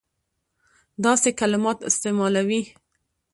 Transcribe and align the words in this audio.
داسي 1.03 1.31
کلمات 1.39 1.77
استعمالوي. 1.89 2.61